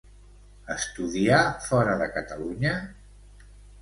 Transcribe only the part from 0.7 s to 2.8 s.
Estudià fora de Catalunya?